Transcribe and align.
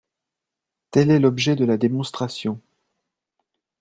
Tel 0.89 1.11
est 1.11 1.19
l’objet 1.19 1.55
de 1.55 1.63
la 1.63 1.77
démonstration. 1.77 2.59